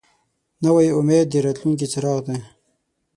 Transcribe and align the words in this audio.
نوی 0.63 0.87
امید 0.99 1.25
د 1.29 1.33
راتلونکي 1.45 1.87
څراغ 1.91 2.19
دی 2.27 2.37